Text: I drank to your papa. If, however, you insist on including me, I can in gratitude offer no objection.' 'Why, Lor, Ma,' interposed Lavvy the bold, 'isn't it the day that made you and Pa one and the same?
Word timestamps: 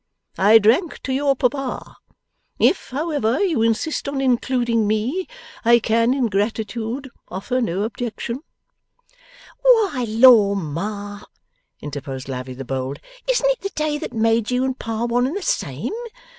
I 0.39 0.57
drank 0.57 0.99
to 1.03 1.13
your 1.13 1.35
papa. 1.35 1.95
If, 2.57 2.89
however, 2.89 3.39
you 3.43 3.61
insist 3.61 4.09
on 4.09 4.19
including 4.19 4.87
me, 4.87 5.27
I 5.63 5.77
can 5.77 6.11
in 6.15 6.25
gratitude 6.25 7.11
offer 7.27 7.61
no 7.61 7.83
objection.' 7.83 8.41
'Why, 9.61 10.05
Lor, 10.07 10.55
Ma,' 10.55 11.21
interposed 11.81 12.27
Lavvy 12.27 12.55
the 12.55 12.65
bold, 12.65 12.99
'isn't 13.29 13.47
it 13.51 13.61
the 13.61 13.69
day 13.75 13.99
that 13.99 14.11
made 14.11 14.49
you 14.49 14.63
and 14.65 14.79
Pa 14.79 15.05
one 15.05 15.27
and 15.27 15.37
the 15.37 15.43
same? 15.43 15.93